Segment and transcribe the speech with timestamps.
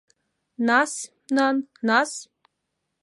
[0.67, 0.93] Нас,
[1.35, 1.55] нан,
[1.87, 2.11] нас?